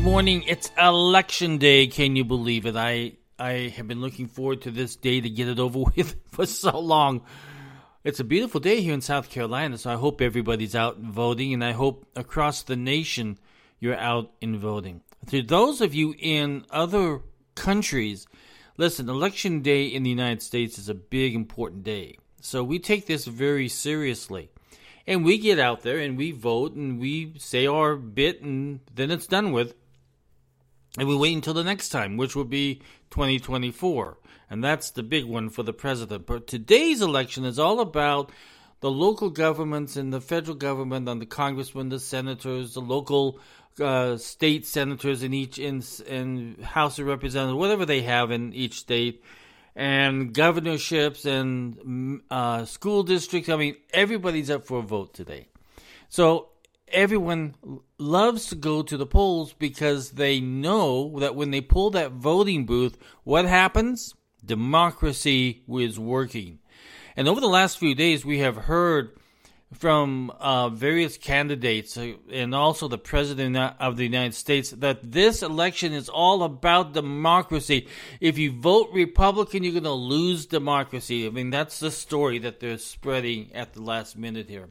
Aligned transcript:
morning. 0.00 0.42
It's 0.46 0.70
election 0.78 1.58
day. 1.58 1.86
Can 1.86 2.16
you 2.16 2.24
believe 2.24 2.64
it? 2.64 2.74
I 2.74 3.12
I 3.38 3.72
have 3.76 3.86
been 3.86 4.00
looking 4.00 4.28
forward 4.28 4.62
to 4.62 4.70
this 4.70 4.96
day 4.96 5.20
to 5.20 5.28
get 5.28 5.46
it 5.46 5.58
over 5.58 5.78
with 5.96 6.16
for 6.30 6.46
so 6.46 6.78
long. 6.78 7.22
It's 8.02 8.18
a 8.18 8.24
beautiful 8.24 8.60
day 8.60 8.80
here 8.80 8.94
in 8.94 9.02
South 9.02 9.28
Carolina, 9.28 9.76
so 9.76 9.90
I 9.90 9.96
hope 9.96 10.22
everybody's 10.22 10.74
out 10.74 10.98
voting, 10.98 11.52
and 11.52 11.62
I 11.62 11.72
hope 11.72 12.06
across 12.16 12.62
the 12.62 12.76
nation 12.76 13.38
you're 13.78 13.96
out 13.96 14.32
and 14.40 14.56
voting. 14.56 15.02
To 15.28 15.42
those 15.42 15.82
of 15.82 15.94
you 15.94 16.14
in 16.18 16.64
other 16.70 17.20
countries, 17.54 18.26
listen, 18.78 19.10
election 19.10 19.60
day 19.60 19.84
in 19.84 20.02
the 20.02 20.10
United 20.10 20.40
States 20.42 20.78
is 20.78 20.88
a 20.88 20.94
big, 20.94 21.34
important 21.34 21.82
day. 21.82 22.16
So 22.40 22.64
we 22.64 22.78
take 22.78 23.06
this 23.06 23.26
very 23.26 23.68
seriously. 23.68 24.50
And 25.06 25.24
we 25.24 25.38
get 25.38 25.58
out 25.58 25.82
there 25.82 25.98
and 25.98 26.16
we 26.16 26.30
vote 26.30 26.74
and 26.74 27.00
we 27.00 27.34
say 27.38 27.66
our 27.66 27.96
bit, 27.96 28.42
and 28.42 28.80
then 28.94 29.10
it's 29.10 29.26
done 29.26 29.52
with. 29.52 29.74
And 30.98 31.06
we 31.06 31.16
wait 31.16 31.34
until 31.34 31.54
the 31.54 31.64
next 31.64 31.90
time, 31.90 32.16
which 32.16 32.34
will 32.34 32.44
be 32.44 32.82
2024. 33.10 34.18
And 34.48 34.64
that's 34.64 34.90
the 34.90 35.04
big 35.04 35.24
one 35.24 35.48
for 35.48 35.62
the 35.62 35.72
president. 35.72 36.26
But 36.26 36.46
today's 36.46 37.00
election 37.00 37.44
is 37.44 37.58
all 37.58 37.80
about 37.80 38.32
the 38.80 38.90
local 38.90 39.30
governments 39.30 39.96
and 39.96 40.12
the 40.12 40.20
federal 40.20 40.56
government, 40.56 41.08
and 41.08 41.20
the 41.20 41.26
congressmen, 41.26 41.90
the 41.90 42.00
senators, 42.00 42.74
the 42.74 42.80
local 42.80 43.38
uh, 43.80 44.16
state 44.16 44.66
senators 44.66 45.22
in 45.22 45.32
each 45.32 45.58
in, 45.58 45.82
in 46.06 46.56
House 46.62 46.98
of 46.98 47.06
Representatives, 47.06 47.56
whatever 47.58 47.86
they 47.86 48.02
have 48.02 48.30
in 48.30 48.52
each 48.54 48.80
state, 48.80 49.22
and 49.76 50.32
governorships 50.32 51.24
and 51.24 51.76
mm, 51.78 52.20
uh, 52.30 52.64
school 52.64 53.02
districts. 53.02 53.48
I 53.48 53.56
mean, 53.56 53.76
everybody's 53.92 54.50
up 54.50 54.66
for 54.66 54.78
a 54.78 54.82
vote 54.82 55.14
today. 55.14 55.48
So 56.08 56.48
everyone 56.92 57.54
loves 57.98 58.46
to 58.46 58.54
go 58.54 58.82
to 58.82 58.96
the 58.96 59.06
polls 59.06 59.52
because 59.52 60.12
they 60.12 60.40
know 60.40 61.18
that 61.20 61.34
when 61.34 61.50
they 61.50 61.60
pull 61.60 61.90
that 61.90 62.12
voting 62.12 62.66
booth, 62.66 62.98
what 63.24 63.44
happens? 63.44 64.14
Democracy 64.44 65.62
is 65.68 65.98
working. 65.98 66.58
And 67.16 67.28
over 67.28 67.40
the 67.40 67.48
last 67.48 67.78
few 67.78 67.94
days, 67.94 68.24
we 68.24 68.38
have 68.38 68.56
heard 68.56 69.16
from 69.72 70.30
uh, 70.40 70.68
various 70.68 71.16
candidates 71.16 71.96
uh, 71.96 72.14
and 72.32 72.54
also 72.54 72.88
the 72.88 72.98
president 72.98 73.56
of 73.56 73.96
the 73.96 74.02
United 74.02 74.34
States 74.34 74.70
that 74.70 75.12
this 75.12 75.42
election 75.42 75.92
is 75.92 76.08
all 76.08 76.42
about 76.42 76.92
democracy. 76.92 77.86
If 78.20 78.36
you 78.36 78.50
vote 78.50 78.90
Republican, 78.92 79.62
you're 79.62 79.72
going 79.72 79.84
to 79.84 79.92
lose 79.92 80.46
democracy. 80.46 81.26
I 81.26 81.30
mean, 81.30 81.50
that's 81.50 81.78
the 81.78 81.90
story 81.90 82.38
that 82.40 82.58
they're 82.58 82.78
spreading 82.78 83.50
at 83.54 83.74
the 83.74 83.82
last 83.82 84.18
minute 84.18 84.48
here. 84.48 84.70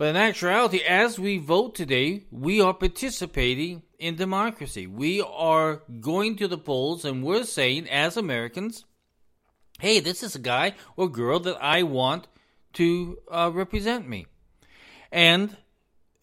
But 0.00 0.08
in 0.08 0.16
actuality, 0.16 0.78
as 0.78 1.18
we 1.18 1.36
vote 1.36 1.74
today, 1.74 2.24
we 2.30 2.58
are 2.58 2.72
participating 2.72 3.82
in 3.98 4.16
democracy. 4.16 4.86
We 4.86 5.20
are 5.20 5.82
going 6.00 6.36
to 6.36 6.48
the 6.48 6.56
polls 6.56 7.04
and 7.04 7.22
we're 7.22 7.44
saying, 7.44 7.86
as 7.86 8.16
Americans, 8.16 8.86
hey, 9.78 10.00
this 10.00 10.22
is 10.22 10.34
a 10.34 10.38
guy 10.38 10.72
or 10.96 11.06
girl 11.10 11.38
that 11.40 11.62
I 11.62 11.82
want 11.82 12.28
to 12.72 13.18
uh, 13.30 13.50
represent 13.52 14.08
me. 14.08 14.24
And 15.12 15.58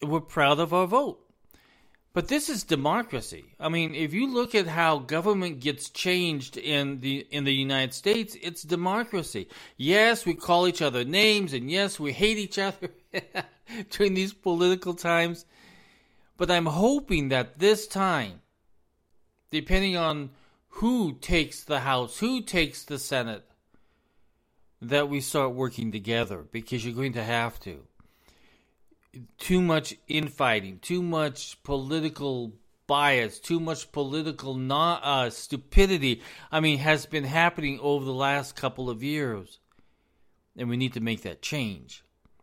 we're 0.02 0.22
proud 0.22 0.58
of 0.58 0.74
our 0.74 0.88
vote. 0.88 1.20
But 2.18 2.26
this 2.26 2.48
is 2.48 2.64
democracy. 2.64 3.54
I 3.60 3.68
mean, 3.68 3.94
if 3.94 4.12
you 4.12 4.26
look 4.26 4.56
at 4.56 4.66
how 4.66 4.98
government 4.98 5.60
gets 5.60 5.88
changed 5.88 6.56
in 6.56 6.98
the 6.98 7.24
in 7.30 7.44
the 7.44 7.54
United 7.54 7.94
States, 7.94 8.36
it's 8.42 8.64
democracy. 8.64 9.46
Yes, 9.76 10.26
we 10.26 10.34
call 10.34 10.66
each 10.66 10.82
other 10.82 11.04
names 11.04 11.52
and 11.52 11.70
yes, 11.70 12.00
we 12.00 12.12
hate 12.12 12.38
each 12.38 12.58
other 12.58 12.90
during 13.90 14.14
these 14.14 14.32
political 14.32 14.94
times. 14.94 15.46
But 16.36 16.50
I'm 16.50 16.66
hoping 16.66 17.28
that 17.28 17.60
this 17.60 17.86
time, 17.86 18.42
depending 19.52 19.96
on 19.96 20.30
who 20.70 21.12
takes 21.20 21.62
the 21.62 21.78
House, 21.78 22.18
who 22.18 22.42
takes 22.42 22.82
the 22.82 22.98
Senate, 22.98 23.44
that 24.82 25.08
we 25.08 25.20
start 25.20 25.52
working 25.52 25.92
together 25.92 26.44
because 26.50 26.84
you're 26.84 26.96
going 26.96 27.12
to 27.12 27.22
have 27.22 27.60
to. 27.60 27.86
Too 29.38 29.60
much 29.60 29.94
infighting, 30.06 30.78
too 30.80 31.02
much 31.02 31.62
political 31.62 32.54
bias, 32.86 33.38
too 33.38 33.60
much 33.60 33.92
political 33.92 34.54
not, 34.54 35.04
uh, 35.04 35.30
stupidity, 35.30 36.22
I 36.50 36.60
mean, 36.60 36.78
has 36.78 37.06
been 37.06 37.24
happening 37.24 37.78
over 37.80 38.04
the 38.04 38.12
last 38.12 38.56
couple 38.56 38.90
of 38.90 39.02
years. 39.02 39.60
And 40.56 40.68
we 40.68 40.76
need 40.76 40.94
to 40.94 41.00
make 41.00 41.22
that 41.22 41.42
change. 41.42 42.02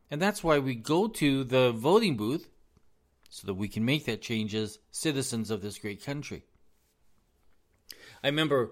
And 0.10 0.22
that's 0.22 0.44
why 0.44 0.60
we 0.60 0.76
go 0.76 1.08
to 1.08 1.44
the 1.44 1.72
voting 1.72 2.16
booth 2.16 2.48
so 3.30 3.48
that 3.48 3.56
we 3.56 3.68
can 3.68 3.84
make 3.84 4.06
that 4.06 4.22
change 4.22 4.56
as 4.56 4.80
citizens 4.92 5.52
of 5.52 5.62
this 5.62 5.78
great 5.78 6.06
country. 6.06 6.46
I 8.24 8.28
remember 8.28 8.72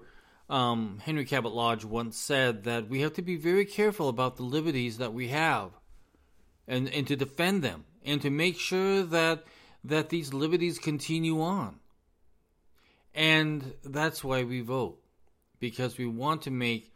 um, 0.50 1.00
Henry 1.04 1.26
Cabot 1.26 1.54
Lodge 1.54 1.84
once 1.84 2.18
said 2.18 2.64
that 2.64 2.88
we 2.88 3.02
have 3.02 3.14
to 3.14 3.22
be 3.22 3.36
very 3.36 3.66
careful 3.66 4.08
about 4.08 4.38
the 4.38 4.44
liberties 4.44 5.00
that 5.00 5.14
we 5.14 5.30
have 5.30 5.72
and, 6.68 6.88
and 6.90 7.06
to 7.08 7.16
defend 7.16 7.62
them 7.62 7.84
and 8.06 8.22
to 8.22 8.30
make 8.30 8.58
sure 8.58 9.04
that 9.04 9.44
that 9.84 10.10
these 10.10 10.34
liberties 10.34 10.80
continue 10.80 11.42
on. 11.42 11.80
And 13.14 13.74
that's 13.84 14.24
why 14.24 14.44
we 14.44 14.62
vote 14.62 15.00
because 15.60 15.98
we 15.98 16.06
want 16.06 16.42
to 16.44 16.52
make 16.52 16.94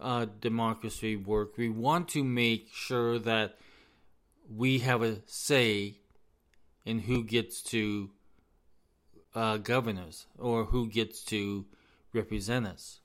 uh, 0.00 0.26
democracy 0.40 1.16
work. 1.16 1.56
We 1.56 1.68
want 1.68 2.08
to 2.10 2.22
make 2.22 2.68
sure 2.72 3.18
that 3.20 3.56
we 4.54 4.80
have 4.80 5.02
a 5.02 5.18
say 5.26 5.96
in 6.84 7.00
who 7.00 7.24
gets 7.24 7.62
to 7.62 8.10
uh, 9.34 9.56
govern 9.58 9.98
us 9.98 10.26
or 10.38 10.64
who 10.64 10.88
gets 10.88 11.22
to 11.24 11.66
represent 12.12 12.66
us. 12.66 13.00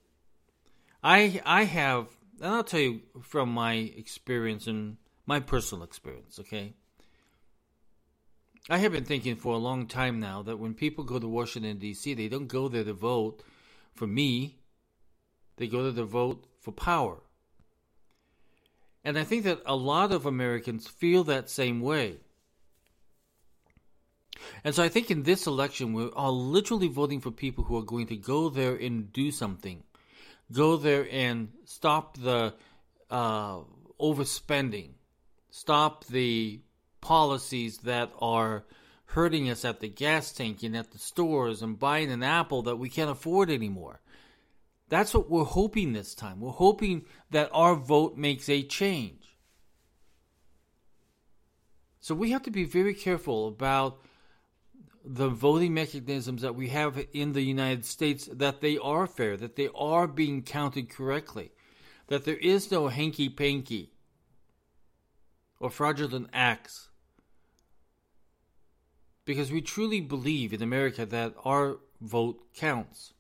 I 1.04 1.42
I 1.46 1.64
have, 1.64 2.08
and 2.40 2.54
I'll 2.54 2.64
tell 2.64 2.80
you 2.80 3.02
from 3.22 3.50
my 3.50 3.74
experience 3.74 4.68
and 4.68 4.98
my 5.26 5.40
personal 5.40 5.84
experience. 5.84 6.40
Okay, 6.40 6.74
I 8.70 8.78
have 8.78 8.92
been 8.92 9.06
thinking 9.06 9.36
for 9.36 9.54
a 9.54 9.58
long 9.58 9.88
time 9.88 10.20
now 10.20 10.44
that 10.44 10.60
when 10.60 10.74
people 10.74 11.04
go 11.04 11.20
to 11.20 11.28
Washington 11.28 11.80
D.C., 11.80 12.14
they 12.14 12.28
don't 12.28 12.48
go 12.48 12.68
there 12.68 12.84
to 12.84 12.94
vote 12.94 13.44
for 13.94 14.06
me. 14.06 14.60
They 15.58 15.68
go 15.68 15.84
there 15.84 16.04
to 16.04 16.06
vote 16.06 16.46
for 16.60 16.72
power. 16.72 17.18
And 19.04 19.18
I 19.18 19.24
think 19.24 19.44
that 19.46 19.62
a 19.66 19.76
lot 19.76 20.12
of 20.12 20.26
Americans 20.26 20.88
feel 20.88 21.24
that 21.24 21.50
same 21.50 21.82
way. 21.82 22.18
And 24.64 24.76
so 24.76 24.84
I 24.84 24.90
think 24.90 25.10
in 25.10 25.24
this 25.24 25.48
election, 25.48 25.94
we're 25.94 26.10
all 26.10 26.40
literally 26.40 26.88
voting 26.88 27.20
for 27.20 27.32
people 27.32 27.64
who 27.64 27.78
are 27.78 27.84
going 27.84 28.08
to 28.08 28.16
go 28.16 28.50
there 28.50 28.76
and 28.76 29.12
do 29.12 29.32
something. 29.32 29.84
Go 30.52 30.78
there 30.78 31.08
and 31.12 31.50
stop 31.66 32.18
the 32.18 32.54
uh, 33.10 33.60
overspending, 34.00 34.92
stop 35.50 36.06
the 36.06 36.62
policies 37.02 37.80
that 37.80 38.12
are 38.20 38.64
hurting 39.06 39.50
us 39.50 39.66
at 39.66 39.80
the 39.82 39.90
gas 39.90 40.32
tank 40.32 40.64
and 40.64 40.76
at 40.76 40.92
the 40.92 41.00
stores 41.00 41.62
and 41.62 41.78
buying 41.78 42.12
an 42.12 42.24
apple 42.24 42.62
that 42.62 42.78
we 42.78 42.90
can't 42.90 43.12
afford 43.12 43.50
anymore. 43.50 44.00
That's 44.88 45.14
what 45.14 45.30
we're 45.30 45.44
hoping 45.44 45.94
this 45.94 46.16
time. 46.16 46.40
We're 46.40 46.52
hoping 46.52 47.06
that 47.32 47.50
our 47.54 47.76
vote 47.76 48.18
makes 48.18 48.48
a 48.50 48.64
change. 48.64 49.38
So 52.00 52.16
we 52.16 52.32
have 52.32 52.44
to 52.44 52.52
be 52.52 52.66
very 52.66 52.94
careful 52.94 53.48
about 53.48 54.00
the 55.04 55.30
voting 55.30 55.74
mechanisms 55.74 56.42
that 56.42 56.56
we 56.56 56.70
have 56.70 57.06
in 57.14 57.34
the 57.34 57.42
United 57.42 57.86
States 57.86 58.30
that 58.32 58.62
they 58.62 58.78
are 58.78 59.08
fair, 59.08 59.36
that 59.38 59.56
they 59.56 59.70
are 59.76 60.08
being 60.08 60.44
counted 60.44 60.90
correctly, 60.90 61.52
that 62.08 62.26
there 62.26 62.38
is 62.38 62.72
no 62.72 62.88
hanky 62.88 63.30
panky 63.30 63.92
or 65.59 65.70
fraudulent 65.70 66.30
acts. 66.34 66.90
Because 69.32 69.50
we 69.50 69.62
truly 69.62 70.02
believe 70.02 70.52
in 70.52 70.62
America 70.62 71.06
that 71.06 71.34
our 71.46 71.78
vote 72.02 72.54
counts. 72.54 73.14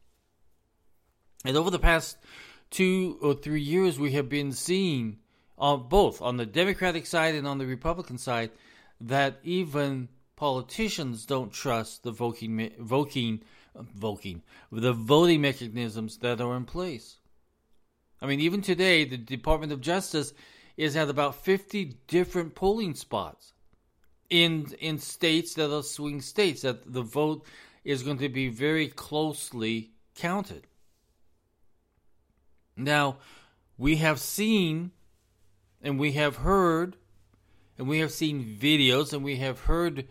And 1.45 1.55
over 1.55 1.69
the 1.69 1.79
past 1.79 2.17
two 2.69 3.17
or 3.21 3.33
three 3.33 3.61
years, 3.61 3.97
we 3.97 4.11
have 4.11 4.27
been 4.27 4.51
seeing, 4.51 5.19
uh, 5.57 5.77
both 5.77 6.21
on 6.21 6.35
the 6.35 6.45
Democratic 6.45 7.05
side 7.05 7.33
and 7.33 7.47
on 7.47 7.59
the 7.59 7.65
Republican 7.65 8.17
side, 8.17 8.51
that 8.99 9.39
even 9.45 10.09
politicians 10.35 11.25
don't 11.25 11.53
trust 11.53 12.03
the 12.03 12.11
voting, 12.11 12.73
voting, 12.77 13.41
voting, 13.73 14.41
the 14.69 14.91
voting 14.91 15.39
mechanisms 15.39 16.17
that 16.17 16.41
are 16.41 16.57
in 16.57 16.65
place. 16.65 17.19
I 18.21 18.25
mean, 18.25 18.41
even 18.41 18.61
today, 18.61 19.05
the 19.05 19.15
Department 19.15 19.71
of 19.71 19.79
Justice 19.79 20.33
is 20.75 20.97
at 20.97 21.07
about 21.07 21.35
50 21.35 21.99
different 22.07 22.53
polling 22.53 22.95
spots 22.95 23.53
in 24.31 24.73
in 24.79 24.97
states 24.97 25.53
that 25.53 25.75
are 25.75 25.83
swing 25.83 26.21
states 26.21 26.61
that 26.61 26.91
the 26.91 27.03
vote 27.03 27.45
is 27.83 28.01
going 28.01 28.17
to 28.17 28.29
be 28.29 28.47
very 28.47 28.87
closely 28.87 29.91
counted. 30.15 30.65
Now, 32.75 33.17
we 33.77 33.97
have 33.97 34.19
seen 34.19 34.91
and 35.83 35.99
we 35.99 36.13
have 36.13 36.37
heard 36.37 36.95
and 37.77 37.87
we 37.87 37.99
have 37.99 38.11
seen 38.11 38.57
videos 38.59 39.13
and 39.13 39.23
we 39.23 39.37
have 39.37 39.61
heard 39.61 40.07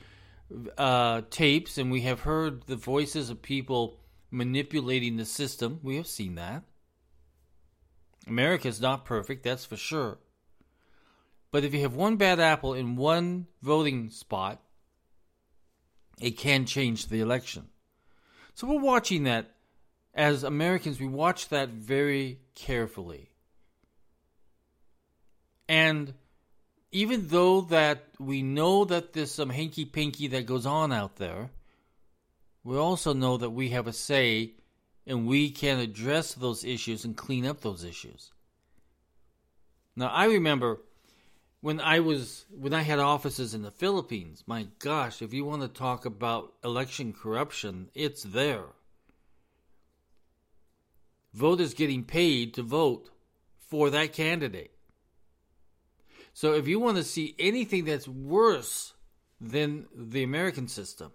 uh, 0.76 1.23
tapes 1.31 1.78
and 1.78 1.90
we 1.90 2.02
have 2.02 2.20
heard 2.20 2.66
the 2.66 2.76
voices 2.76 3.31
of 3.31 3.40
people 3.40 4.00
manipulating 4.31 5.16
the 5.16 5.25
system. 5.25 5.81
We 5.82 5.96
have 5.96 6.06
seen 6.06 6.34
that. 6.34 6.64
America 8.26 8.69
is 8.69 8.81
not 8.81 9.05
perfect, 9.05 9.44
that's 9.44 9.64
for 9.64 9.76
sure. 9.76 10.19
But 11.52 11.64
if 11.64 11.75
you 11.75 11.81
have 11.81 11.94
one 11.94 12.17
bad 12.17 12.38
apple 12.38 12.75
in 12.75 12.97
one 12.97 13.47
voting 13.62 14.11
spot, 14.11 14.61
it 16.20 16.32
can 16.32 16.67
change 16.67 17.06
the 17.06 17.20
election. 17.20 17.69
So 18.55 18.67
we're 18.67 18.81
watching 18.81 19.25
that 19.25 19.56
as 20.14 20.43
Americans, 20.44 21.00
we 21.00 21.06
watch 21.06 21.49
that 21.49 21.70
very 21.70 22.41
carefully. 22.55 23.31
And 25.69 26.14
even 26.91 27.29
though 27.29 27.61
that 27.62 28.05
we 28.19 28.43
know 28.43 28.85
that 28.85 29.12
there's 29.12 29.32
some 29.32 29.50
hanky 29.50 29.85
panky 29.85 30.26
that 30.29 30.47
goes 30.47 30.67
on 30.67 30.93
out 30.93 31.17
there, 31.17 31.50
we 32.64 32.76
also 32.76 33.14
know 33.14 33.37
that 33.37 33.50
we 33.50 33.70
have 33.70 33.87
a 33.87 33.93
say 33.93 34.55
and 35.06 35.26
we 35.26 35.50
can 35.50 35.79
address 35.79 36.35
those 36.35 36.64
issues 36.64 37.05
and 37.05 37.17
clean 37.17 37.47
up 37.47 37.61
those 37.61 37.85
issues. 37.85 38.32
Now, 39.97 40.08
I 40.08 40.26
remember 40.26 40.81
when 41.60 41.80
I 41.80 42.00
was 42.00 42.46
when 42.50 42.72
I 42.72 42.82
had 42.82 42.98
offices 42.98 43.54
in 43.54 43.62
the 43.62 43.70
Philippines. 43.70 44.44
My 44.46 44.68
gosh, 44.78 45.22
if 45.22 45.32
you 45.32 45.44
want 45.44 45.62
to 45.62 45.68
talk 45.68 46.04
about 46.04 46.54
election 46.64 47.12
corruption, 47.12 47.90
it's 47.94 48.22
there. 48.22 48.64
Voters 51.32 51.74
getting 51.74 52.04
paid 52.04 52.54
to 52.54 52.62
vote 52.62 53.10
for 53.68 53.90
that 53.90 54.12
candidate. 54.12 54.72
So 56.32 56.54
if 56.54 56.66
you 56.66 56.80
want 56.80 56.96
to 56.96 57.04
see 57.04 57.34
anything 57.38 57.84
that's 57.84 58.08
worse 58.08 58.94
than 59.40 59.86
the 59.94 60.22
American 60.22 60.68
system, 60.68 61.12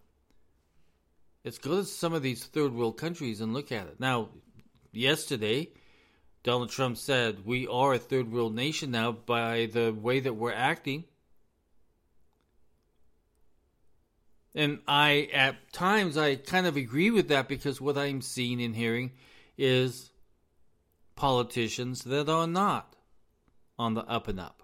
let's 1.43 1.57
go 1.57 1.77
to 1.77 1.85
some 1.85 2.13
of 2.13 2.21
these 2.21 2.45
third 2.45 2.73
world 2.73 2.97
countries 2.97 3.41
and 3.41 3.53
look 3.53 3.71
at 3.71 3.87
it. 3.87 3.99
Now, 3.99 4.29
yesterday, 4.93 5.69
Donald 6.45 6.69
Trump 6.69 6.95
said 6.95 7.43
we 7.43 7.65
are 7.65 7.95
a 7.95 7.97
third 7.97 8.31
world 8.31 8.53
nation 8.53 8.91
now 8.91 9.11
by 9.11 9.65
the 9.73 9.91
way 9.91 10.19
that 10.19 10.35
we're 10.35 10.53
acting. 10.53 11.03
And 14.53 14.77
I, 14.87 15.27
at 15.33 15.73
times, 15.73 16.17
I 16.17 16.35
kind 16.35 16.67
of 16.67 16.77
agree 16.77 17.09
with 17.09 17.29
that 17.29 17.47
because 17.47 17.81
what 17.81 17.97
I'm 17.97 18.21
seeing 18.21 18.61
and 18.61 18.75
hearing 18.75 19.11
is 19.57 20.11
politicians 21.15 22.03
that 22.03 22.29
are 22.29 22.45
not 22.45 22.95
on 23.79 23.95
the 23.95 24.01
up 24.01 24.27
and 24.27 24.39
up. 24.39 24.61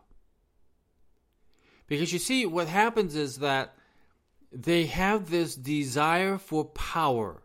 Because 1.87 2.13
you 2.13 2.19
see, 2.19 2.45
what 2.45 2.67
happens 2.67 3.15
is 3.15 3.39
that 3.39 3.73
they 4.51 4.85
have 4.85 5.31
this 5.31 5.55
desire 5.55 6.37
for 6.37 6.63
power. 6.63 7.41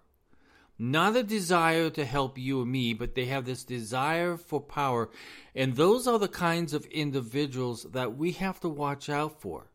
Not 0.79 1.17
a 1.17 1.23
desire 1.23 1.89
to 1.91 2.05
help 2.05 2.37
you 2.37 2.61
or 2.61 2.67
me, 2.67 2.93
but 2.93 3.15
they 3.15 3.25
have 3.27 3.47
this 3.47 3.65
desire 3.65 4.37
for 4.37 4.61
power. 4.61 5.09
And 5.55 5.75
those 5.75 6.07
are 6.07 6.19
the 6.19 6.29
kinds 6.29 6.75
of 6.75 6.85
individuals 6.87 7.85
that 7.93 8.17
we 8.17 8.33
have 8.33 8.61
to 8.61 8.69
watch 8.69 9.09
out 9.09 9.41
for. 9.41 9.71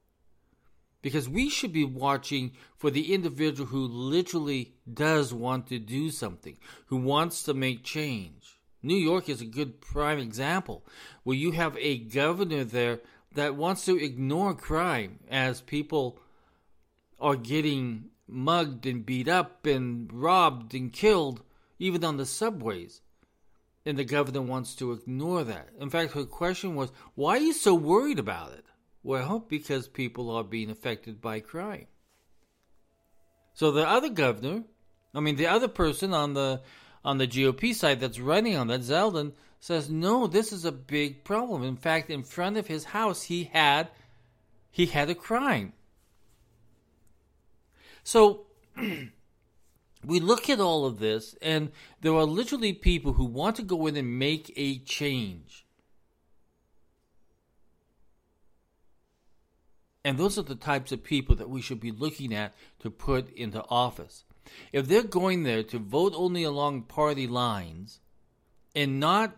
Because 1.02 1.28
we 1.28 1.50
should 1.50 1.74
be 1.74 1.84
watching 1.84 2.52
for 2.78 2.92
the 2.92 3.14
individual 3.14 3.70
who 3.70 3.88
literally 3.88 4.76
does 4.92 5.34
want 5.34 5.68
to 5.68 5.80
do 5.80 6.12
something, 6.12 6.58
who 6.88 6.98
wants 6.98 7.42
to 7.44 7.56
make 7.56 7.84
change. 7.84 8.60
New 8.84 8.98
York 8.98 9.28
is 9.28 9.42
a 9.42 9.46
good 9.46 9.82
prime 9.82 10.20
example 10.20 10.86
where 11.24 11.38
you 11.38 11.52
have 11.52 11.76
a 11.78 11.98
governor 11.98 12.64
there 12.64 13.00
that 13.34 13.56
wants 13.56 13.86
to 13.86 13.98
ignore 13.98 14.54
crime 14.54 15.20
as 15.30 15.62
people 15.62 16.20
are 17.20 17.36
getting 17.36 18.06
mugged 18.32 18.86
and 18.86 19.06
beat 19.06 19.28
up 19.28 19.66
and 19.66 20.12
robbed 20.12 20.74
and 20.74 20.92
killed, 20.92 21.44
even 21.80 22.04
on 22.04 22.18
the 22.18 22.26
subways. 22.26 23.02
And 23.86 23.98
the 23.98 24.04
governor 24.04 24.42
wants 24.42 24.76
to 24.76 24.92
ignore 24.92 25.44
that. 25.44 25.70
In 25.80 25.90
fact, 25.90 26.14
her 26.14 26.26
question 26.26 26.76
was, 26.76 26.92
Why 27.16 27.38
are 27.38 27.42
you 27.42 27.54
so 27.54 27.74
worried 27.74 28.20
about 28.20 28.54
it? 28.54 28.66
Well, 29.04 29.40
because 29.40 29.88
people 29.88 30.30
are 30.30 30.44
being 30.44 30.70
affected 30.70 31.20
by 31.20 31.40
crime. 31.40 31.88
So 33.54 33.72
the 33.72 33.88
other 33.88 34.10
governor, 34.10 34.64
I 35.14 35.20
mean, 35.20 35.36
the 35.36 35.48
other 35.48 35.68
person 35.68 36.14
on 36.14 36.34
the 36.34 36.62
on 37.04 37.18
the 37.18 37.28
GOP 37.28 37.74
side 37.74 38.00
that's 38.00 38.20
running 38.20 38.56
on 38.56 38.68
that, 38.68 38.82
Zeldin, 38.82 39.34
says 39.60 39.90
no, 39.90 40.28
this 40.28 40.54
is 40.54 40.66
a 40.66 40.72
big 40.72 41.24
problem. 41.24 41.64
In 41.64 41.76
fact, 41.76 42.10
in 42.10 42.24
front 42.24 42.58
of 42.58 42.68
his 42.68 42.86
house, 42.86 43.24
he 43.24 43.46
had 43.46 43.90
he 44.70 44.86
had 44.86 45.10
a 45.10 45.16
crime. 45.16 45.74
So 48.04 48.48
we 50.06 50.20
look 50.20 50.50
at 50.50 50.60
all 50.60 50.86
of 50.86 51.00
this, 51.00 51.36
and 51.42 51.72
there 52.02 52.14
are 52.14 52.26
literally 52.26 52.74
people 52.74 53.14
who 53.14 53.26
want 53.26 53.56
to 53.58 53.64
go 53.64 53.88
in 53.88 53.96
and 53.96 54.18
make 54.18 54.52
a 54.56 54.80
change. 54.80 55.66
And 60.04 60.18
those 60.18 60.40
are 60.40 60.44
the 60.44 60.56
types 60.56 60.92
of 60.92 61.04
people 61.04 61.36
that 61.36 61.50
we 61.50 61.62
should 61.62 61.80
be 61.80 61.92
looking 61.92 62.34
at 62.34 62.56
to 62.80 62.90
put 62.90 63.32
into 63.36 63.64
office. 63.70 64.24
If 64.72 64.88
they're 64.88 65.04
going 65.04 65.44
there 65.44 65.62
to 65.64 65.78
vote 65.78 66.14
only 66.16 66.44
along 66.44 66.84
party 66.84 67.28
lines 67.28 68.00
and 68.76 69.00
not 69.00 69.36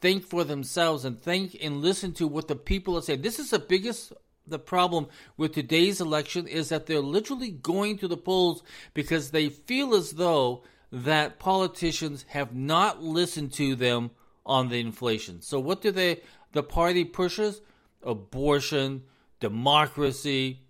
think 0.00 0.24
for 0.24 0.44
themselves 0.44 1.04
and 1.04 1.20
think 1.20 1.56
and 1.60 1.82
listen 1.82 2.12
to 2.12 2.26
what 2.26 2.48
the 2.48 2.56
people 2.56 2.96
are 2.96 3.02
saying. 3.02 3.22
This 3.22 3.38
is 3.38 3.50
the 3.50 3.58
biggest 3.58 4.12
the 4.46 4.58
problem 4.58 5.08
with 5.36 5.52
today's 5.52 6.00
election 6.00 6.46
is 6.46 6.68
that 6.68 6.86
they're 6.86 7.00
literally 7.00 7.50
going 7.50 7.98
to 7.98 8.08
the 8.08 8.16
polls 8.16 8.62
because 8.94 9.30
they 9.30 9.48
feel 9.48 9.94
as 9.94 10.12
though 10.12 10.62
that 10.92 11.38
politicians 11.38 12.24
have 12.28 12.54
not 12.54 13.02
listened 13.02 13.52
to 13.54 13.74
them 13.74 14.10
on 14.44 14.68
the 14.68 14.80
inflation. 14.80 15.42
So 15.42 15.58
what 15.58 15.82
do 15.82 15.90
they 15.90 16.20
the 16.52 16.62
party 16.62 17.04
pushes? 17.04 17.60
Abortion, 18.02 19.02
democracy, 19.40 20.60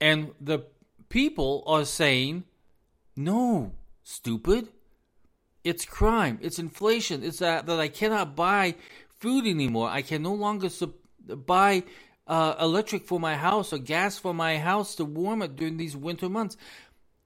and 0.00 0.32
the 0.40 0.66
people 1.08 1.64
are 1.66 1.84
saying, 1.84 2.44
"No, 3.16 3.72
stupid. 4.02 4.68
It's 5.64 5.84
crime. 5.84 6.38
It's 6.42 6.58
inflation. 6.58 7.24
It's 7.24 7.38
that, 7.38 7.66
that 7.66 7.80
I 7.80 7.88
cannot 7.88 8.36
buy 8.36 8.76
food 9.18 9.46
anymore. 9.46 9.88
I 9.88 10.02
can 10.02 10.22
no 10.22 10.34
longer 10.34 10.68
buy 11.26 11.82
uh, 12.26 12.54
electric 12.60 13.06
for 13.06 13.20
my 13.20 13.36
house 13.36 13.72
or 13.72 13.78
gas 13.78 14.18
for 14.18 14.34
my 14.34 14.58
house 14.58 14.94
to 14.96 15.04
warm 15.04 15.42
it 15.42 15.56
during 15.56 15.76
these 15.76 15.96
winter 15.96 16.28
months. 16.28 16.56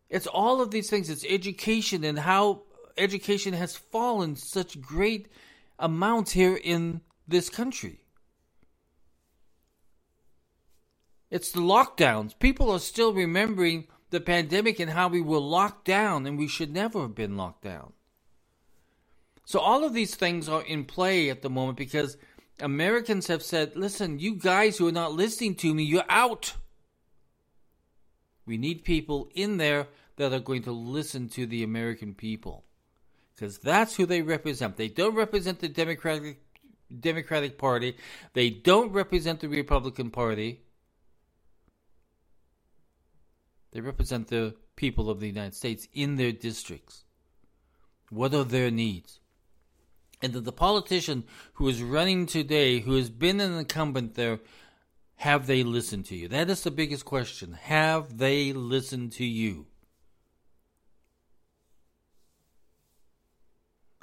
It's 0.08 0.26
all 0.26 0.60
of 0.60 0.70
these 0.70 0.90
things. 0.90 1.08
It's 1.08 1.24
education 1.28 2.04
and 2.04 2.18
how 2.18 2.62
education 2.98 3.54
has 3.54 3.76
fallen 3.76 4.36
such 4.36 4.80
great 4.80 5.28
amounts 5.78 6.32
here 6.32 6.56
in 6.56 7.00
this 7.26 7.48
country. 7.48 8.00
It's 11.30 11.52
the 11.52 11.60
lockdowns. 11.60 12.38
People 12.38 12.70
are 12.70 12.80
still 12.80 13.14
remembering 13.14 13.86
the 14.10 14.20
pandemic 14.20 14.80
and 14.80 14.90
how 14.90 15.08
we 15.08 15.20
were 15.20 15.38
locked 15.38 15.84
down 15.84 16.26
and 16.26 16.36
we 16.36 16.48
should 16.48 16.72
never 16.72 17.02
have 17.02 17.14
been 17.14 17.36
locked 17.36 17.62
down. 17.62 17.92
So 19.44 19.60
all 19.60 19.84
of 19.84 19.94
these 19.94 20.14
things 20.14 20.48
are 20.48 20.62
in 20.62 20.84
play 20.84 21.30
at 21.30 21.42
the 21.42 21.50
moment 21.50 21.78
because 21.78 22.16
Americans 22.60 23.26
have 23.26 23.42
said, 23.42 23.76
listen, 23.76 24.18
you 24.18 24.34
guys 24.34 24.78
who 24.78 24.88
are 24.88 24.92
not 24.92 25.12
listening 25.12 25.54
to 25.56 25.74
me, 25.74 25.82
you're 25.82 26.04
out. 26.08 26.54
We 28.46 28.56
need 28.56 28.84
people 28.84 29.30
in 29.34 29.56
there 29.56 29.88
that 30.16 30.32
are 30.32 30.40
going 30.40 30.62
to 30.62 30.72
listen 30.72 31.28
to 31.30 31.46
the 31.46 31.62
American 31.62 32.14
people. 32.14 32.64
Because 33.34 33.58
that's 33.58 33.96
who 33.96 34.06
they 34.06 34.22
represent. 34.22 34.76
They 34.76 34.88
don't 34.88 35.14
represent 35.14 35.60
the 35.60 35.68
Democratic 35.68 36.42
Democratic 36.98 37.56
Party. 37.56 37.96
They 38.32 38.50
don't 38.50 38.92
represent 38.92 39.40
the 39.40 39.48
Republican 39.48 40.10
Party. 40.10 40.60
They 43.72 43.80
represent 43.80 44.28
the 44.28 44.56
people 44.74 45.08
of 45.08 45.20
the 45.20 45.28
United 45.28 45.54
States 45.54 45.86
in 45.94 46.16
their 46.16 46.32
districts. 46.32 47.04
What 48.10 48.34
are 48.34 48.44
their 48.44 48.70
needs? 48.70 49.19
And 50.22 50.32
that 50.32 50.44
the 50.44 50.52
politician 50.52 51.24
who 51.54 51.68
is 51.68 51.82
running 51.82 52.26
today, 52.26 52.80
who 52.80 52.94
has 52.94 53.10
been 53.10 53.40
an 53.40 53.56
incumbent 53.56 54.14
there, 54.14 54.40
have 55.16 55.46
they 55.46 55.62
listened 55.62 56.06
to 56.06 56.16
you? 56.16 56.28
That 56.28 56.50
is 56.50 56.62
the 56.62 56.70
biggest 56.70 57.04
question. 57.04 57.52
Have 57.52 58.18
they 58.18 58.52
listened 58.52 59.12
to 59.12 59.24
you? 59.24 59.66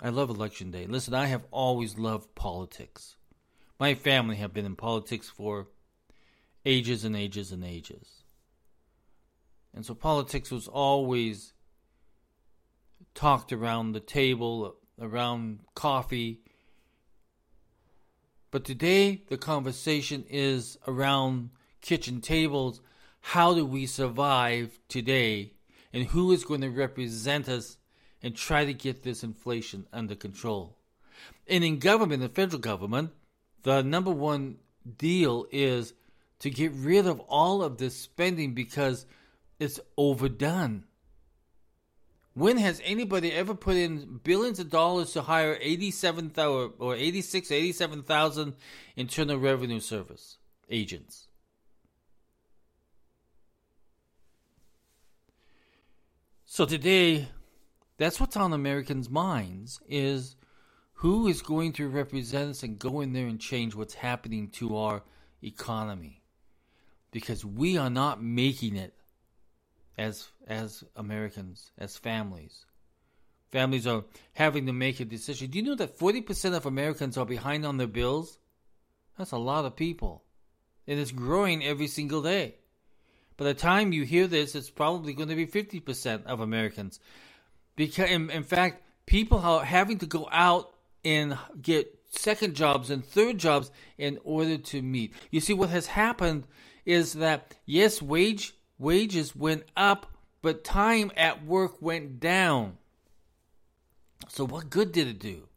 I 0.02 0.10
love 0.10 0.30
election 0.30 0.70
day. 0.70 0.86
Listen, 0.86 1.16
I 1.16 1.26
have 1.26 1.46
always 1.50 1.98
loved 1.98 2.36
politics. 2.36 3.16
My 3.80 3.96
family 3.96 4.36
have 4.36 4.54
been 4.54 4.66
in 4.66 4.76
politics 4.76 5.28
for 5.28 5.68
ages 6.66 7.04
and 7.04 7.16
ages 7.16 7.52
and 7.52 7.64
ages. 7.64 8.24
And 9.74 9.86
so 9.86 9.96
politics 9.96 10.52
was 10.52 10.68
always 10.68 11.54
talked 13.16 13.52
around 13.52 13.92
the 13.92 14.00
table 14.00 14.76
around 15.00 15.60
coffee. 15.76 16.42
But 18.52 18.64
today, 18.64 19.24
the 19.30 19.38
conversation 19.38 20.26
is 20.30 20.78
around 20.88 21.50
kitchen 21.82 22.22
tables. 22.22 22.82
how 23.20 23.54
do 23.54 23.66
we 23.66 23.86
survive 23.86 24.80
today 24.88 25.52
and 25.92 26.06
who 26.06 26.32
is 26.32 26.46
going 26.46 26.62
to 26.62 26.70
represent 26.70 27.50
us 27.50 27.78
and 28.22 28.36
try 28.36 28.66
to 28.66 28.74
get 28.74 29.04
this 29.04 29.24
inflation 29.24 29.86
under 29.94 30.16
control. 30.16 30.78
And 31.48 31.64
in 31.64 31.80
government, 31.80 32.22
the 32.22 32.30
federal 32.30 32.60
government, 32.60 33.12
the 33.64 33.82
number 33.84 34.12
one 34.12 34.58
deal 34.98 35.46
is 35.52 35.94
to 36.40 36.50
get 36.50 36.72
rid 36.74 37.08
of 37.08 37.20
all 37.22 37.64
of 37.64 37.78
this 37.78 37.96
spending 37.96 38.54
because 38.54 39.06
it's 39.60 39.80
overdone. 39.98 40.84
When 42.38 42.58
has 42.58 42.80
anybody 42.86 43.32
ever 43.32 43.56
put 43.56 43.78
in 43.78 44.20
billions 44.24 44.60
of 44.60 44.70
dollars 44.70 45.12
to 45.14 45.24
hire 45.24 45.58
87,000 45.60 46.74
or 46.78 46.96
86, 46.96 47.50
87,000 47.52 48.54
Internal 48.96 49.40
Revenue 49.40 49.80
Service 49.80 50.38
agents? 50.70 51.30
So 56.46 56.68
today, 56.68 57.28
that's 57.98 58.20
what's 58.20 58.38
on 58.38 58.54
Americans' 58.54 59.10
minds 59.10 59.80
is 59.90 60.36
who 60.94 61.28
is 61.28 61.42
going 61.42 61.74
to 61.74 61.90
represent 61.90 62.52
us 62.52 62.62
and 62.62 62.78
go 62.78 63.02
in 63.02 63.14
there 63.14 63.26
and 63.26 63.40
change 63.40 63.74
what's 63.74 63.96
happening 63.96 64.50
to 64.50 64.78
our 64.78 65.02
economy 65.42 66.22
because 67.10 67.44
we 67.44 67.80
are 67.80 67.90
not 67.90 68.22
making 68.22 68.76
it 68.76 68.94
as 69.98 70.30
as 70.48 70.84
Americans 70.96 71.72
as 71.78 71.98
families. 71.98 72.66
Families 73.52 73.88
are 73.88 74.04
having 74.34 74.66
to 74.66 74.74
make 74.74 75.00
a 75.00 75.06
decision. 75.06 75.50
Do 75.50 75.58
you 75.58 75.64
know 75.64 75.76
that 75.76 75.98
40% 75.98 76.54
of 76.54 76.66
Americans 76.66 77.18
are 77.18 77.26
behind 77.26 77.66
on 77.66 77.78
their 77.78 77.88
bills? 77.88 78.40
That's 79.18 79.32
a 79.32 79.38
lot 79.38 79.64
of 79.64 79.76
people. 79.76 80.24
And 80.86 81.00
it's 81.00 81.12
growing 81.12 81.64
every 81.64 81.88
single 81.88 82.22
day. 82.22 82.56
By 83.38 83.46
the 83.46 83.54
time 83.54 83.94
you 83.94 84.04
hear 84.04 84.28
this 84.28 84.54
it's 84.54 84.70
probably 84.70 85.14
going 85.14 85.30
to 85.30 85.36
be 85.36 85.48
50% 85.48 86.26
of 86.26 86.42
Americans. 86.42 87.00
Because 87.76 88.10
in, 88.10 88.30
in 88.30 88.44
fact 88.44 88.84
people 89.06 89.40
are 89.40 89.64
having 89.64 90.00
to 90.00 90.06
go 90.06 90.28
out 90.32 90.74
and 91.06 91.38
get 91.62 91.98
second 92.10 92.56
jobs 92.56 92.90
and 92.90 93.06
third 93.06 93.38
jobs 93.38 93.72
in 93.98 94.20
order 94.24 94.58
to 94.58 94.82
meet. 94.82 95.14
You 95.32 95.40
see, 95.40 95.54
what 95.54 95.70
has 95.70 95.88
happened 95.88 96.46
is 96.86 97.14
that 97.14 97.56
yes, 97.66 98.02
wage 98.02 98.54
wages 98.78 99.36
went 99.36 99.64
up, 99.76 100.08
but 100.42 100.64
time 100.64 101.12
at 101.16 101.46
work 101.46 101.82
went 101.82 102.20
down. 102.20 102.78
So 104.30 104.46
what 104.46 104.70
good 104.70 104.92
did 104.92 105.08
it 105.08 105.20
do? 105.20 105.48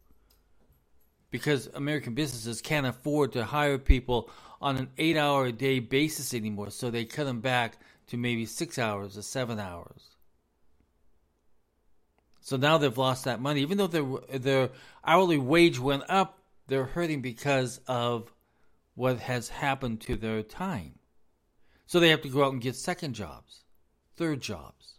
Because 1.29 1.67
American 1.67 2.13
businesses 2.13 2.61
can't 2.61 2.85
afford 2.85 3.33
to 3.33 3.45
hire 3.45 3.77
people 3.77 4.29
on 4.61 4.77
an 4.77 4.89
eight 4.97 5.17
hour 5.17 5.45
a 5.45 5.51
day 5.51 5.79
basis 5.79 6.33
anymore, 6.33 6.69
so 6.69 6.89
they 6.89 7.05
cut 7.05 7.25
them 7.25 7.41
back 7.41 7.77
to 8.07 8.17
maybe 8.17 8.45
six 8.45 8.77
hours 8.77 9.17
or 9.17 9.21
seven 9.21 9.59
hours. 9.59 10.11
So 12.41 12.57
now 12.57 12.77
they've 12.77 12.97
lost 12.97 13.25
that 13.25 13.39
money. 13.39 13.61
Even 13.61 13.77
though 13.77 13.87
their 13.87 14.39
their 14.39 14.69
hourly 15.05 15.37
wage 15.37 15.79
went 15.79 16.03
up, 16.09 16.39
they're 16.67 16.85
hurting 16.85 17.21
because 17.21 17.79
of 17.87 18.33
what 18.95 19.19
has 19.19 19.49
happened 19.49 20.01
to 20.01 20.15
their 20.15 20.43
time. 20.43 20.95
So 21.91 21.99
they 21.99 22.07
have 22.07 22.21
to 22.21 22.29
go 22.29 22.45
out 22.45 22.53
and 22.53 22.61
get 22.61 22.77
second 22.77 23.15
jobs, 23.15 23.65
third 24.15 24.39
jobs. 24.39 24.93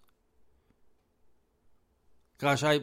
Gosh, 2.36 2.62
I 2.62 2.80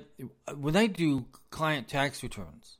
when 0.57 0.75
I 0.75 0.87
do 0.87 1.27
client 1.51 1.87
tax 1.87 2.23
returns, 2.23 2.79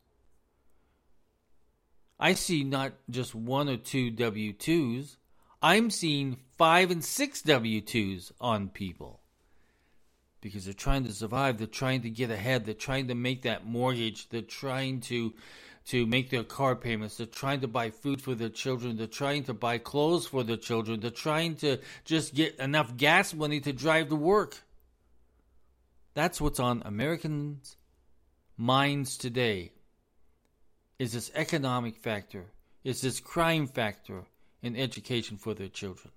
I 2.20 2.34
see 2.34 2.64
not 2.64 2.94
just 3.12 3.36
one 3.36 3.70
or 3.70 3.78
two 3.78 4.10
W 4.10 4.54
2s, 4.54 5.18
I'm 5.62 5.92
seeing 5.92 6.38
five 6.58 6.90
and 6.90 7.06
six 7.06 7.44
W 7.44 7.80
2s 7.80 8.32
on 8.42 8.70
people 8.70 9.19
because 10.42 10.66
they're 10.66 10.74
trying 10.74 11.04
to 11.06 11.14
survive. 11.14 11.58
They're 11.58 11.68
trying 11.68 12.02
to 12.02 12.10
get 12.10 12.32
ahead. 12.32 12.66
They're 12.66 12.74
trying 12.74 13.08
to 13.08 13.16
make 13.16 13.44
that 13.44 13.66
mortgage. 13.66 14.30
They're 14.30 14.42
trying 14.42 15.02
to 15.02 15.34
to 15.88 16.06
make 16.06 16.30
their 16.30 16.44
car 16.44 16.76
payments. 16.76 17.18
They're 17.18 17.26
trying 17.26 17.62
to 17.62 17.68
buy 17.68 17.90
food 17.90 18.22
for 18.22 18.36
their 18.36 18.50
children. 18.50 18.96
They're 18.96 19.08
trying 19.08 19.46
to 19.46 19.56
buy 19.56 19.80
clothes 19.80 20.28
for 20.28 20.44
their 20.44 20.58
children. 20.58 21.00
They're 21.00 21.10
trying 21.10 21.56
to 21.58 21.78
just 22.06 22.36
get 22.36 22.60
enough 22.60 22.96
gas 22.96 23.34
money 23.34 23.60
to 23.62 23.74
drive 23.74 24.10
to 24.10 24.16
work. 24.16 24.58
That's 26.14 26.40
what's 26.40 26.60
on 26.60 26.84
Americans' 26.86 27.76
minds 28.56 29.18
today. 29.18 29.72
Is 31.00 31.14
this 31.14 31.32
economic 31.34 31.96
factor? 31.96 32.46
Is 32.84 33.02
this 33.02 33.20
crime 33.20 33.66
factor 33.66 34.26
in 34.62 34.76
education 34.76 35.38
for 35.38 35.54
their 35.54 35.70
children? 35.70 36.12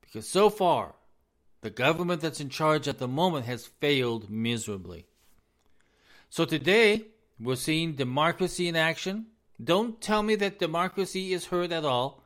Because 0.00 0.28
so 0.28 0.50
far, 0.50 0.94
the 1.64 1.70
government 1.70 2.20
that's 2.20 2.42
in 2.42 2.50
charge 2.50 2.86
at 2.86 2.98
the 2.98 3.08
moment 3.08 3.46
has 3.46 3.64
failed 3.64 4.28
miserably. 4.28 5.06
So 6.28 6.44
today, 6.44 7.06
we're 7.40 7.56
seeing 7.56 7.94
democracy 7.94 8.68
in 8.68 8.76
action. 8.76 9.28
Don't 9.62 9.98
tell 9.98 10.22
me 10.22 10.34
that 10.34 10.58
democracy 10.58 11.32
is 11.32 11.46
hurt 11.46 11.72
at 11.72 11.86
all, 11.86 12.22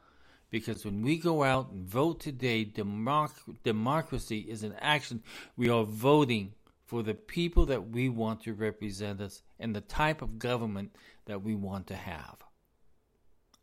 because 0.51 0.85
when 0.85 1.03
we 1.03 1.19
go 1.19 1.45
out 1.45 1.71
and 1.71 1.87
vote 1.87 2.19
today, 2.19 2.65
democ- 2.65 3.63
democracy 3.63 4.41
is 4.41 4.65
in 4.65 4.75
action. 4.81 5.23
We 5.57 5.69
are 5.69 5.85
voting 5.85 6.55
for 6.85 7.05
the 7.05 7.15
people 7.15 7.65
that 7.67 7.91
we 7.91 8.09
want 8.09 8.43
to 8.43 8.55
represent 8.55 9.21
us 9.21 9.43
and 9.61 9.73
the 9.73 9.83
type 9.83 10.21
of 10.21 10.41
government 10.41 10.97
that 11.27 11.45
we 11.45 11.55
want 11.55 11.87
to 11.87 11.95
have. 11.95 12.39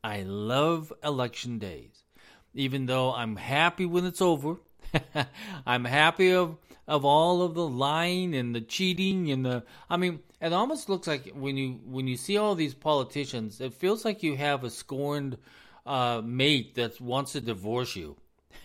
I 0.01 0.21
love 0.21 0.93
election 1.03 1.59
days, 1.59 2.05
even 2.53 2.85
though 2.85 3.13
I'm 3.13 3.35
happy 3.35 3.85
when 3.85 4.05
it's 4.05 4.21
over 4.21 4.55
I'm 5.65 5.85
happy 5.85 6.31
of 6.33 6.57
of 6.87 7.03
all 7.03 7.41
of 7.41 7.55
the 7.55 7.67
lying 7.67 8.35
and 8.35 8.53
the 8.53 8.61
cheating 8.61 9.31
and 9.31 9.45
the 9.45 9.63
I 9.89 9.97
mean 9.97 10.19
it 10.41 10.53
almost 10.53 10.89
looks 10.89 11.07
like 11.07 11.31
when 11.33 11.57
you 11.57 11.79
when 11.85 12.07
you 12.07 12.17
see 12.17 12.37
all 12.37 12.55
these 12.55 12.73
politicians 12.73 13.59
it 13.59 13.73
feels 13.73 14.05
like 14.05 14.23
you 14.23 14.35
have 14.37 14.63
a 14.63 14.69
scorned 14.69 15.37
uh, 15.85 16.21
mate 16.23 16.75
that 16.75 16.99
wants 17.01 17.33
to 17.33 17.41
divorce 17.41 17.95
you 17.95 18.15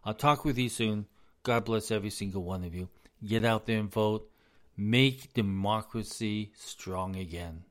I'll 0.06 0.14
talk 0.14 0.46
with 0.46 0.58
you 0.58 0.70
soon. 0.70 1.06
God 1.44 1.66
bless 1.66 1.92
every 1.92 2.12
single 2.12 2.44
one 2.44 2.64
of 2.64 2.74
you. 2.74 2.88
Get 3.26 3.44
out 3.44 3.66
there 3.66 3.80
and 3.80 3.92
vote. 3.92 4.32
Make 4.78 5.34
democracy 5.34 6.54
strong 6.56 7.18
again. 7.18 7.66